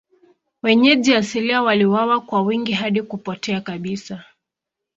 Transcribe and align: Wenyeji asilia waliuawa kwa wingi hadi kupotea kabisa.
Wenyeji 0.63 1.15
asilia 1.15 1.61
waliuawa 1.63 2.21
kwa 2.21 2.41
wingi 2.41 2.71
hadi 2.71 3.01
kupotea 3.01 3.61
kabisa. 3.61 4.23